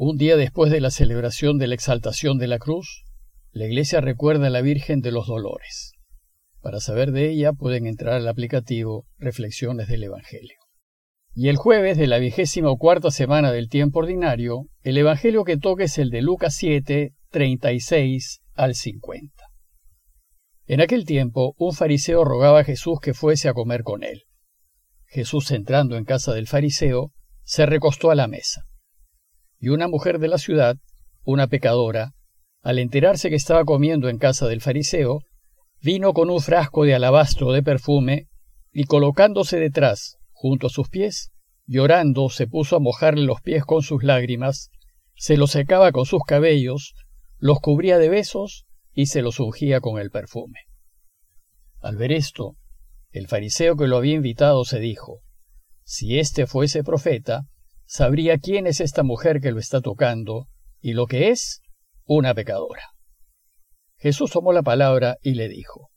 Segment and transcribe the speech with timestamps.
[0.00, 3.02] Un día después de la celebración de la exaltación de la cruz,
[3.50, 5.94] la iglesia recuerda a la Virgen de los Dolores.
[6.60, 10.56] Para saber de ella pueden entrar al aplicativo Reflexiones del Evangelio.
[11.34, 15.82] Y el jueves de la vigésima cuarta semana del tiempo ordinario, el Evangelio que toca
[15.82, 19.34] es el de Lucas 7, 36 al 50.
[20.68, 24.26] En aquel tiempo, un fariseo rogaba a Jesús que fuese a comer con él.
[25.06, 27.10] Jesús, entrando en casa del fariseo,
[27.42, 28.62] se recostó a la mesa.
[29.58, 30.76] Y una mujer de la ciudad,
[31.24, 32.12] una pecadora,
[32.62, 35.20] al enterarse que estaba comiendo en casa del fariseo,
[35.80, 38.28] vino con un frasco de alabastro de perfume
[38.72, 41.30] y colocándose detrás, junto a sus pies,
[41.66, 44.70] llorando se puso a mojarle los pies con sus lágrimas,
[45.14, 46.94] se los secaba con sus cabellos,
[47.38, 50.60] los cubría de besos y se los ungía con el perfume.
[51.80, 52.56] Al ver esto,
[53.10, 55.20] el fariseo que lo había invitado se dijo,
[55.84, 57.42] si éste fuese profeta,
[57.88, 60.46] sabría quién es esta mujer que lo está tocando
[60.80, 61.62] y lo que es
[62.04, 62.82] una pecadora.
[63.96, 65.88] Jesús tomó la palabra y le dijo,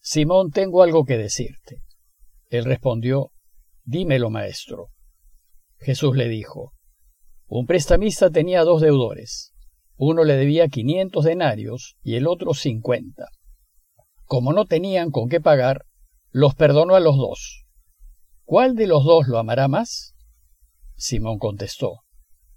[0.00, 1.82] Simón, tengo algo que decirte.
[2.48, 3.30] Él respondió,
[3.84, 4.90] Dímelo, maestro.
[5.78, 6.72] Jesús le dijo,
[7.46, 9.52] Un prestamista tenía dos deudores.
[9.96, 13.26] Uno le debía quinientos denarios y el otro cincuenta.
[14.24, 15.84] Como no tenían con qué pagar,
[16.30, 17.64] los perdonó a los dos.
[18.44, 20.11] ¿Cuál de los dos lo amará más?
[21.02, 22.04] Simón contestó,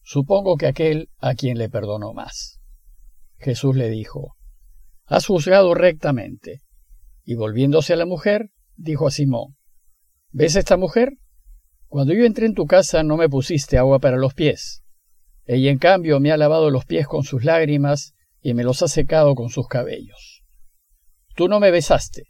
[0.04, 2.62] Supongo que aquel a quien le perdonó más.
[3.40, 4.36] Jesús le dijo,
[5.06, 6.62] Has juzgado rectamente.
[7.24, 9.56] Y volviéndose a la mujer, dijo a Simón,
[10.30, 11.14] ¿Ves esta mujer?
[11.88, 14.84] Cuando yo entré en tu casa no me pusiste agua para los pies.
[15.46, 18.88] Ella en cambio me ha lavado los pies con sus lágrimas y me los ha
[18.88, 20.44] secado con sus cabellos.
[21.36, 22.26] Tú no me besaste.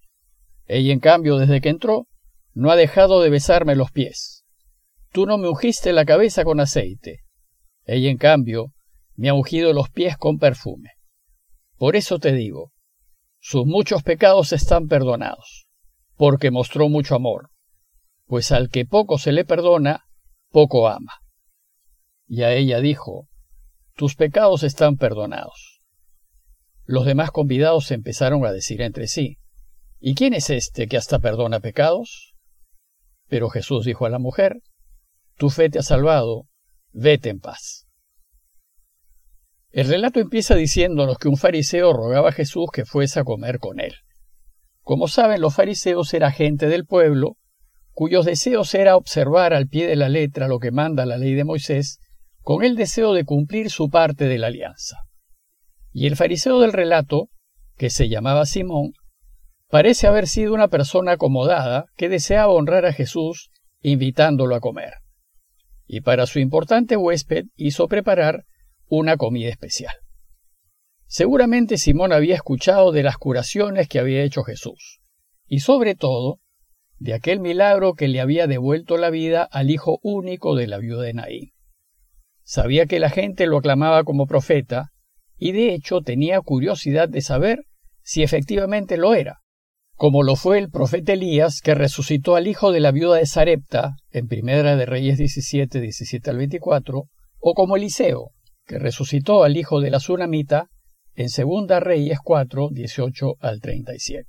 [0.65, 2.07] Ella en cambio desde que entró
[2.53, 4.34] no ha dejado de besarme los pies.
[5.15, 7.23] Tú no me ungiste la cabeza con aceite.
[7.85, 8.73] Ella, en cambio,
[9.15, 10.89] me ha ungido los pies con perfume.
[11.77, 12.73] Por eso te digo,
[13.39, 15.69] sus muchos pecados están perdonados,
[16.17, 17.51] porque mostró mucho amor,
[18.25, 20.03] pues al que poco se le perdona,
[20.51, 21.21] poco ama.
[22.27, 23.29] Y a ella dijo,
[23.95, 25.79] tus pecados están perdonados.
[26.83, 29.37] Los demás convidados empezaron a decir entre sí,
[29.97, 32.35] ¿y quién es este que hasta perdona pecados?
[33.29, 34.57] Pero Jesús dijo a la mujer,
[35.37, 36.47] tu fe te ha salvado,
[36.93, 37.85] vete en paz.
[39.71, 43.81] El relato empieza diciéndonos que un fariseo rogaba a Jesús que fuese a comer con
[43.81, 43.93] él.
[44.81, 47.35] Como saben, los fariseos eran gente del pueblo,
[47.91, 51.43] cuyos deseos era observar al pie de la letra lo que manda la ley de
[51.43, 51.99] Moisés,
[52.41, 54.99] con el deseo de cumplir su parte de la alianza.
[55.91, 57.27] Y el fariseo del relato,
[57.75, 58.93] que se llamaba Simón,
[59.69, 63.49] parece haber sido una persona acomodada que deseaba honrar a Jesús
[63.81, 64.93] invitándolo a comer
[65.87, 68.45] y para su importante huésped hizo preparar
[68.87, 69.95] una comida especial.
[71.07, 74.99] Seguramente Simón había escuchado de las curaciones que había hecho Jesús,
[75.47, 76.39] y sobre todo
[76.97, 81.03] de aquel milagro que le había devuelto la vida al hijo único de la viuda
[81.03, 81.51] de Naín.
[82.43, 84.91] Sabía que la gente lo aclamaba como profeta,
[85.37, 87.65] y de hecho tenía curiosidad de saber
[88.01, 89.41] si efectivamente lo era,
[89.95, 93.95] como lo fue el profeta Elías, que resucitó al hijo de la viuda de Sarepta,
[94.11, 97.05] en Primera de Reyes 17, 17 al 24,
[97.39, 98.31] o como Eliseo,
[98.65, 100.67] que resucitó al hijo de la Sunamita,
[101.13, 104.27] en Segunda Reyes 4, 18 al 37.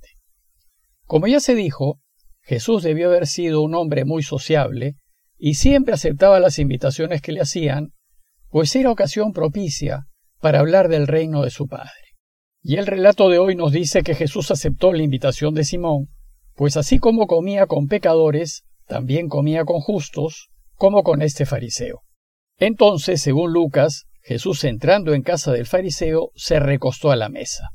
[1.03, 1.99] Como ya se dijo,
[2.41, 4.95] Jesús debió haber sido un hombre muy sociable
[5.37, 7.89] y siempre aceptaba las invitaciones que le hacían,
[8.49, 10.07] pues era ocasión propicia
[10.39, 12.06] para hablar del reino de su Padre.
[12.69, 16.09] Y el relato de hoy nos dice que Jesús aceptó la invitación de Simón,
[16.53, 22.01] pues así como comía con pecadores, también comía con justos, como con este fariseo.
[22.57, 27.69] Entonces, según Lucas, Jesús entrando en casa del fariseo se recostó a la mesa.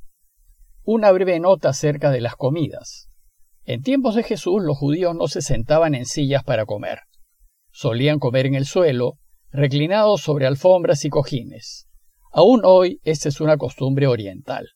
[0.82, 3.08] Una breve nota acerca de las comidas.
[3.64, 6.98] En tiempos de Jesús los judíos no se sentaban en sillas para comer.
[7.70, 9.14] Solían comer en el suelo,
[9.52, 11.86] reclinados sobre alfombras y cojines.
[12.30, 14.68] Aún hoy esta es una costumbre oriental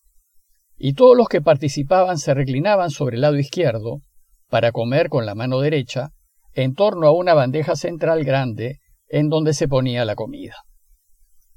[0.76, 4.02] y todos los que participaban se reclinaban sobre el lado izquierdo
[4.49, 6.11] para comer con la mano derecha
[6.52, 10.56] en torno a una bandeja central grande en donde se ponía la comida.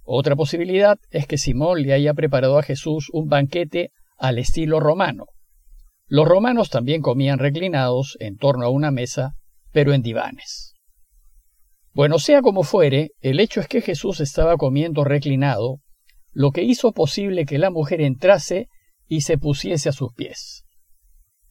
[0.04, 5.26] Otra posibilidad es que Simón le haya preparado a Jesús un banquete al estilo romano.
[6.08, 9.36] Los romanos también comían reclinados en torno a una mesa,
[9.72, 10.74] pero en divanes.
[11.94, 15.78] Bueno, sea como fuere, el hecho es que Jesús estaba comiendo reclinado,
[16.32, 18.68] lo que hizo posible que la mujer entrase
[19.10, 20.64] y se pusiese a sus pies.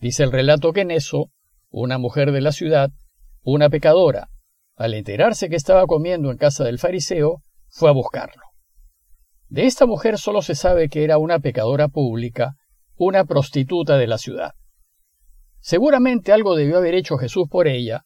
[0.01, 1.31] Dice el relato que en eso,
[1.69, 2.91] una mujer de la ciudad,
[3.43, 4.29] una pecadora,
[4.77, 8.43] al enterarse que estaba comiendo en casa del fariseo, fue a buscarlo.
[9.49, 12.55] De esta mujer solo se sabe que era una pecadora pública,
[12.95, 14.53] una prostituta de la ciudad.
[15.59, 18.05] Seguramente algo debió haber hecho Jesús por ella,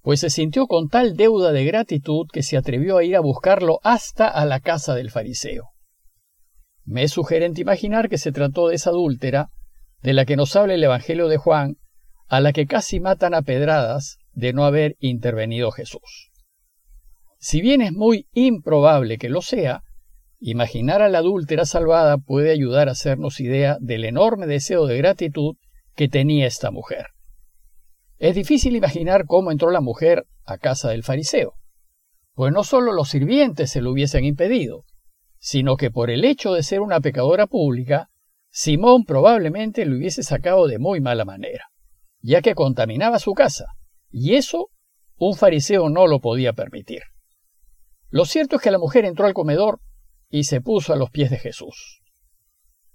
[0.00, 3.80] pues se sintió con tal deuda de gratitud que se atrevió a ir a buscarlo
[3.82, 5.73] hasta a la casa del fariseo.
[6.84, 9.48] Me es sugerente imaginar que se trató de esa adúltera,
[10.02, 11.76] de la que nos habla el Evangelio de Juan,
[12.28, 16.30] a la que casi matan a pedradas de no haber intervenido Jesús.
[17.38, 19.82] Si bien es muy improbable que lo sea,
[20.46, 25.56] Imaginar a la adúltera salvada puede ayudar a hacernos idea del enorme deseo de gratitud
[25.94, 27.06] que tenía esta mujer.
[28.18, 31.54] Es difícil imaginar cómo entró la mujer a casa del fariseo,
[32.34, 34.84] pues no solo los sirvientes se lo hubiesen impedido,
[35.44, 38.08] sino que por el hecho de ser una pecadora pública,
[38.48, 41.66] Simón probablemente lo hubiese sacado de muy mala manera,
[42.22, 43.66] ya que contaminaba su casa,
[44.10, 44.70] y eso
[45.18, 47.02] un fariseo no lo podía permitir.
[48.08, 49.80] Lo cierto es que la mujer entró al comedor
[50.30, 52.00] y se puso a los pies de Jesús.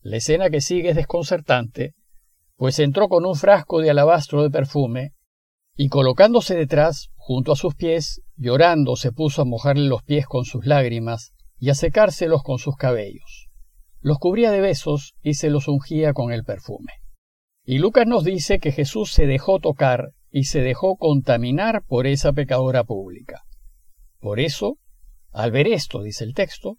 [0.02, 1.94] La escena que sigue es desconcertante,
[2.56, 5.14] pues entró con un frasco de alabastro de perfume
[5.76, 10.46] y colocándose detrás, junto a sus pies, llorando se puso a mojarle los pies con
[10.46, 13.50] sus lágrimas y a secárselos con sus cabellos.
[14.02, 16.94] Los cubría de besos y se los ungía con el perfume.
[17.66, 22.34] Y Lucas nos dice que Jesús se dejó tocar y se dejó contaminar por esa
[22.34, 23.44] pecadora pública.
[24.20, 24.78] Por eso,
[25.32, 26.78] al ver esto, dice el texto,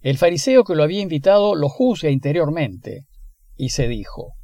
[0.00, 3.06] el fariseo que lo había invitado lo juzga interiormente
[3.56, 4.34] y se dijo,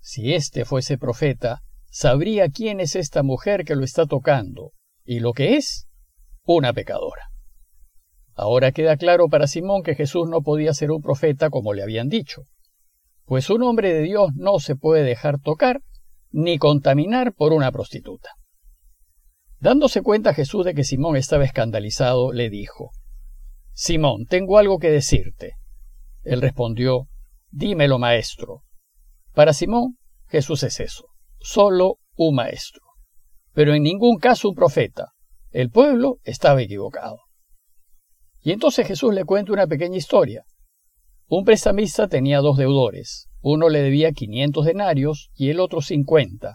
[0.00, 4.72] si éste fuese profeta, sabría quién es esta mujer que lo está tocando
[5.04, 5.88] y lo que es
[6.44, 7.30] una pecadora.
[8.34, 12.08] Ahora queda claro para Simón que Jesús no podía ser un profeta como le habían
[12.08, 12.42] dicho,
[13.24, 15.82] pues un hombre de Dios no se puede dejar tocar
[16.30, 18.30] ni contaminar por una prostituta.
[19.60, 22.90] Dándose cuenta Jesús de que Simón estaba escandalizado, le dijo,
[23.72, 25.54] Simón, tengo algo que decirte.
[26.22, 27.08] Él respondió,
[27.50, 28.62] Dímelo, maestro.
[29.32, 29.96] Para Simón,
[30.26, 31.06] Jesús es eso,
[31.38, 32.82] solo un maestro,
[33.52, 35.12] pero en ningún caso un profeta.
[35.50, 37.20] El pueblo estaba equivocado.
[38.44, 40.44] Y entonces Jesús le cuenta una pequeña historia.
[41.28, 43.30] Un prestamista tenía dos deudores.
[43.40, 46.52] Uno le debía 500 denarios y el otro 50.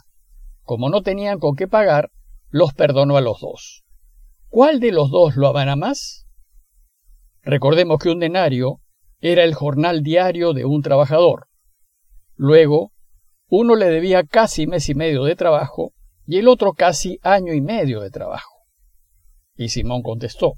[0.61, 2.11] Como no tenían con qué pagar,
[2.51, 3.83] los perdonó a los dos.
[4.49, 6.27] ¿Cuál de los dos lo amará más?
[7.41, 8.81] Recordemos que un denario
[9.19, 11.47] era el jornal diario de un trabajador.
[12.35, 12.91] Luego,
[13.47, 15.93] uno le debía casi mes y medio de trabajo
[16.27, 18.53] y el otro casi año y medio de trabajo.
[19.55, 20.53] Y Simón contestó,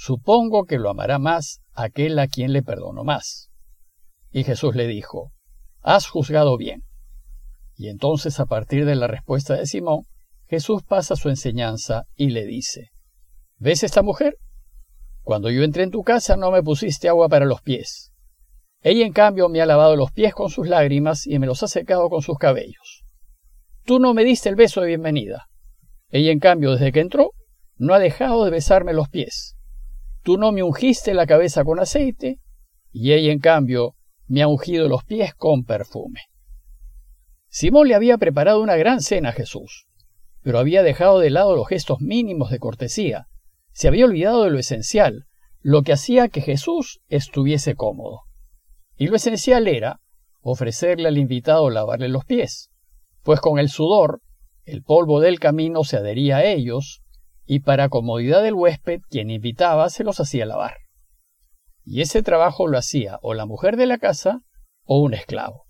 [0.00, 3.50] Supongo que lo amará más aquel a quien le perdonó más.
[4.30, 5.32] Y Jesús le dijo,
[5.82, 6.84] Has juzgado bien.
[7.74, 10.04] Y entonces a partir de la respuesta de Simón,
[10.46, 12.90] Jesús pasa su enseñanza y le dice,
[13.56, 14.36] ¿Ves esta mujer?
[15.22, 18.12] Cuando yo entré en tu casa no me pusiste agua para los pies.
[18.82, 21.66] Ella en cambio me ha lavado los pies con sus lágrimas y me los ha
[21.66, 23.02] secado con sus cabellos.
[23.84, 25.48] Tú no me diste el beso de bienvenida.
[26.08, 27.32] Ella en cambio desde que entró
[27.78, 29.57] no ha dejado de besarme los pies.
[30.28, 32.38] Tú no me ungiste la cabeza con aceite
[32.92, 33.94] y ella en cambio
[34.26, 36.20] me ha ungido los pies con perfume.
[37.46, 39.86] Simón le había preparado una gran cena a Jesús,
[40.42, 43.28] pero había dejado de lado los gestos mínimos de cortesía
[43.72, 45.24] se había olvidado de lo esencial,
[45.62, 48.24] lo que hacía que Jesús estuviese cómodo.
[48.98, 50.02] Y lo esencial era
[50.42, 52.68] ofrecerle al invitado lavarle los pies,
[53.22, 54.20] pues con el sudor,
[54.66, 57.00] el polvo del camino se adhería a ellos,
[57.50, 60.76] y para comodidad del huésped, quien invitaba se los hacía lavar.
[61.82, 64.42] Y ese trabajo lo hacía o la mujer de la casa
[64.84, 65.64] o un esclavo.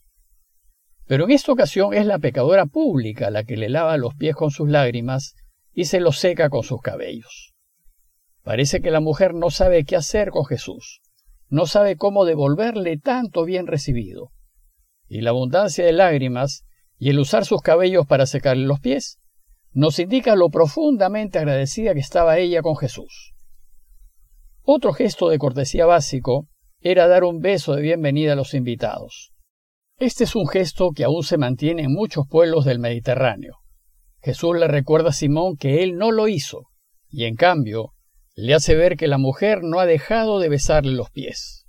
[1.07, 4.51] Pero en esta ocasión es la pecadora pública la que le lava los pies con
[4.51, 5.37] sus lágrimas
[5.73, 7.55] y se los seca con sus cabellos.
[8.43, 11.01] Parece que la mujer no sabe qué hacer con Jesús,
[11.49, 14.33] no sabe cómo devolverle tanto bien recibido.
[15.07, 16.65] Y la abundancia de lágrimas
[16.99, 19.21] y el usar sus cabellos para secarle los pies
[19.79, 23.33] nos indica lo profundamente agradecida que estaba ella con Jesús.
[24.65, 26.49] Otro gesto de cortesía básico
[26.81, 29.31] era dar un beso de bienvenida a los invitados.
[29.97, 33.59] Este es un gesto que aún se mantiene en muchos pueblos del Mediterráneo.
[34.21, 36.65] Jesús le recuerda a Simón que él no lo hizo,
[37.09, 37.93] y en cambio
[38.35, 41.67] le hace ver que la mujer no ha dejado de besarle los pies.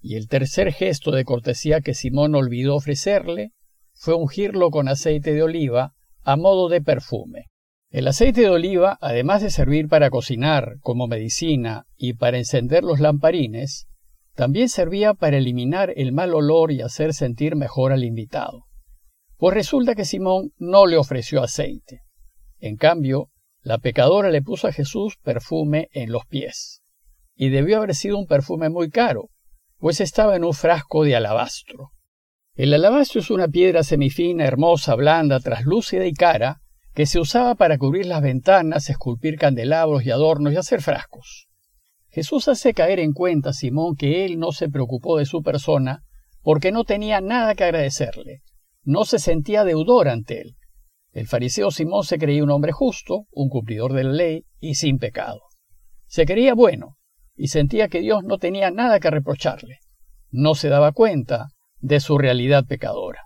[0.00, 3.50] Y el tercer gesto de cortesía que Simón olvidó ofrecerle
[3.92, 7.46] fue ungirlo con aceite de oliva a modo de perfume.
[7.90, 13.00] El aceite de oliva, además de servir para cocinar como medicina y para encender los
[13.00, 13.88] lamparines,
[14.34, 18.66] también servía para eliminar el mal olor y hacer sentir mejor al invitado.
[19.36, 22.02] Pues resulta que Simón no le ofreció aceite.
[22.58, 23.30] En cambio,
[23.62, 26.82] la pecadora le puso a Jesús perfume en los pies.
[27.34, 29.30] y debió haber sido un perfume muy caro,
[29.78, 31.92] pues estaba en un frasco de alabastro.
[32.54, 36.60] El alabastro es una piedra semifina, hermosa, blanda, traslúcida y cara,
[36.94, 41.48] que se usaba para cubrir las ventanas, esculpir candelabros y adornos y hacer frascos.
[42.08, 46.02] Jesús hace caer en cuenta a Simón que él no se preocupó de su persona
[46.42, 48.42] porque no tenía nada que agradecerle,
[48.82, 50.56] no se sentía deudor ante él.
[51.12, 54.98] El fariseo Simón se creía un hombre justo, un cumplidor de la ley y sin
[54.98, 55.40] pecado.
[56.06, 56.96] Se creía bueno
[57.36, 59.78] y sentía que Dios no tenía nada que reprocharle.
[60.30, 61.48] No se daba cuenta
[61.80, 63.22] de su realidad pecadora.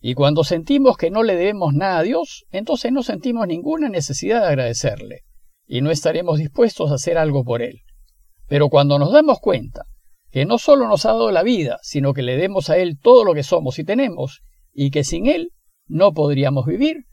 [0.00, 4.42] Y cuando sentimos que no le debemos nada a Dios, entonces no sentimos ninguna necesidad
[4.42, 5.24] de agradecerle
[5.66, 7.80] y no estaremos dispuestos a hacer algo por Él.
[8.46, 9.84] Pero cuando nos damos cuenta
[10.30, 13.24] que no solo nos ha dado la vida, sino que le demos a Él todo
[13.24, 14.42] lo que somos y tenemos,
[14.72, 15.50] y que sin Él
[15.86, 17.06] no podríamos vivir,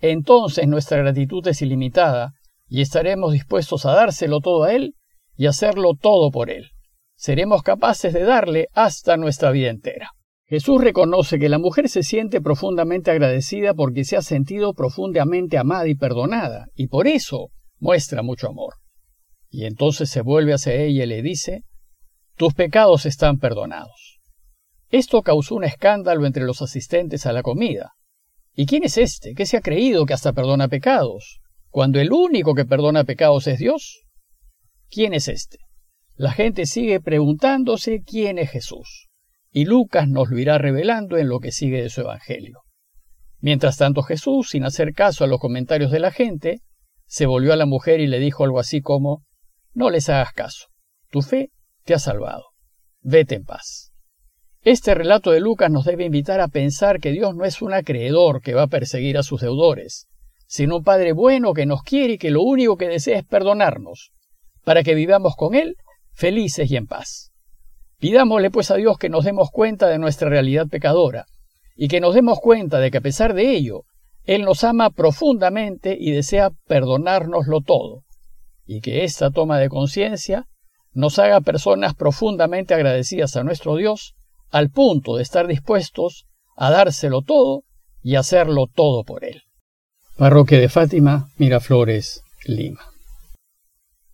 [0.00, 2.32] entonces nuestra gratitud es ilimitada
[2.68, 4.94] y estaremos dispuestos a dárselo todo a Él
[5.36, 6.70] y hacerlo todo por Él.
[7.14, 10.10] Seremos capaces de darle hasta nuestra vida entera.
[10.48, 15.88] Jesús reconoce que la mujer se siente profundamente agradecida porque se ha sentido profundamente amada
[15.88, 17.48] y perdonada, y por eso
[17.80, 18.74] muestra mucho amor.
[19.50, 21.64] Y entonces se vuelve hacia ella y le dice,
[22.36, 24.20] tus pecados están perdonados.
[24.88, 27.94] Esto causó un escándalo entre los asistentes a la comida.
[28.54, 32.54] ¿Y quién es este que se ha creído que hasta perdona pecados, cuando el único
[32.54, 34.04] que perdona pecados es Dios?
[34.90, 35.58] ¿Quién es este?
[36.14, 39.05] La gente sigue preguntándose quién es Jesús,
[39.56, 42.60] y Lucas nos lo irá revelando en lo que sigue de su Evangelio.
[43.40, 46.60] Mientras tanto Jesús, sin hacer caso a los comentarios de la gente,
[47.06, 49.24] se volvió a la mujer y le dijo algo así como,
[49.72, 50.66] No les hagas caso,
[51.08, 51.52] tu fe
[51.84, 52.44] te ha salvado.
[53.00, 53.94] Vete en paz.
[54.60, 58.42] Este relato de Lucas nos debe invitar a pensar que Dios no es un acreedor
[58.42, 60.06] que va a perseguir a sus deudores,
[60.46, 64.12] sino un Padre bueno que nos quiere y que lo único que desea es perdonarnos,
[64.64, 65.76] para que vivamos con Él
[66.12, 67.32] felices y en paz.
[67.98, 71.26] Pidámosle pues a Dios que nos demos cuenta de nuestra realidad pecadora,
[71.74, 73.84] y que nos demos cuenta de que a pesar de ello,
[74.24, 78.02] Él nos ama profundamente y desea perdonárnoslo todo,
[78.66, 80.46] y que esta toma de conciencia
[80.92, 84.14] nos haga personas profundamente agradecidas a nuestro Dios,
[84.50, 86.26] al punto de estar dispuestos
[86.56, 87.62] a dárselo todo
[88.02, 89.42] y hacerlo todo por Él.
[90.16, 92.95] Parroquia de Fátima, Miraflores, Lima.